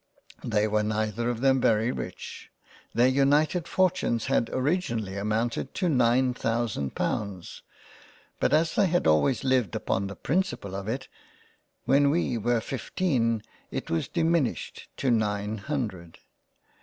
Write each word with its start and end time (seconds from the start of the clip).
They 0.43 0.65
39 0.65 0.65
£ 0.65 0.65
JANE 0.65 0.65
AUSTEN 0.65 0.69
£ 0.69 0.71
were 0.71 0.83
neither 1.23 1.29
of 1.29 1.41
them 1.41 1.61
very 1.61 1.91
rich; 1.91 2.49
their 2.95 3.07
united 3.07 3.67
fortunes 3.67 4.25
had 4.25 4.49
originally 4.49 5.15
amounted 5.15 5.75
to 5.75 5.89
nine 5.89 6.33
thousand 6.33 6.95
Pounds, 6.95 7.61
but 8.39 8.51
as 8.51 8.73
they 8.73 8.87
had 8.87 9.05
always 9.05 9.43
lived 9.43 9.75
upon 9.75 10.07
the 10.07 10.15
principal 10.15 10.73
of 10.73 10.87
it, 10.87 11.07
when 11.85 12.09
we 12.09 12.35
were 12.35 12.61
fifteen 12.61 13.43
it 13.69 13.91
was 13.91 14.07
diminished 14.07 14.87
to 14.97 15.11
nine 15.11 15.59
Hundred. 15.59 16.17